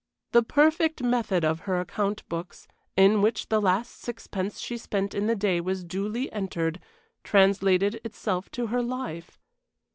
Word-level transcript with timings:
The 0.31 0.41
perfect 0.41 1.03
method 1.03 1.45
of 1.45 1.59
her 1.69 1.79
account 1.79 2.27
books, 2.27 2.67
in 2.97 3.21
which 3.21 3.49
the 3.49 3.61
last 3.61 4.01
sixpence 4.01 4.59
she 4.59 4.75
spent 4.75 5.13
in 5.13 5.27
the 5.27 5.35
day 5.35 5.61
was 5.61 5.83
duly 5.83 6.31
entered, 6.33 6.79
translated 7.23 8.01
itself 8.03 8.49
to 8.53 8.65
her 8.73 8.81
life. 8.81 9.39